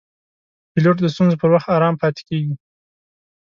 پیلوټ 0.71 0.97
د 1.01 1.05
ستونزو 1.13 1.39
پر 1.41 1.49
وخت 1.55 1.67
آرام 1.77 1.95
پاتې 2.01 2.21
کېږي. 2.29 2.53